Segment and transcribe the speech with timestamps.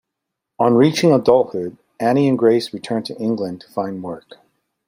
[0.57, 4.39] On reaching adulthood, Annie and Grace returned to England to find work.